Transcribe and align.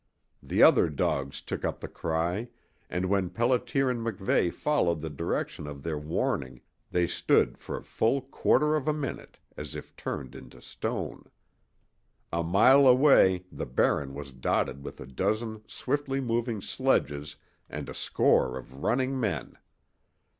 The 0.41 0.63
other 0.63 0.89
dogs 0.89 1.41
took 1.43 1.63
up 1.63 1.79
the 1.79 1.87
cry, 1.87 2.49
and 2.89 3.05
when 3.05 3.29
Pelliter 3.29 3.87
and 3.91 4.01
MacVeigh 4.01 4.51
followed 4.51 4.99
the 4.99 5.11
direction 5.11 5.67
of 5.67 5.83
their 5.83 5.99
warning 5.99 6.61
they 6.89 7.05
stood 7.05 7.59
for 7.59 7.77
a 7.77 7.83
full 7.83 8.19
quarter 8.21 8.75
of 8.75 8.87
a 8.87 8.93
minute 8.95 9.37
as 9.55 9.75
if 9.75 9.95
turned 9.95 10.33
into 10.33 10.59
stone. 10.59 11.29
A 12.33 12.41
mile 12.41 12.87
away 12.87 13.45
the 13.51 13.67
Barren 13.67 14.15
was 14.15 14.31
dotted 14.31 14.83
with 14.83 14.99
a 14.99 15.05
dozen 15.05 15.61
swiftly 15.67 16.19
moving 16.19 16.61
sledges 16.61 17.35
and 17.69 17.87
a 17.87 17.93
score 17.93 18.57
of 18.57 18.81
running 18.81 19.19
men! 19.19 19.55